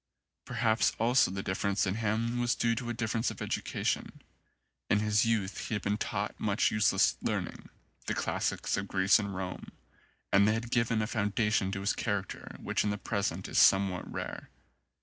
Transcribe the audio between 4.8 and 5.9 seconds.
In his youth he had